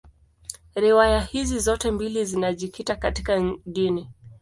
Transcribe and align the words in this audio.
Riwaya 0.75 1.21
hizi 1.21 1.59
zote 1.59 1.91
mbili 1.91 2.25
zinajikita 2.25 2.95
katika 2.95 3.55
dini. 3.65 4.07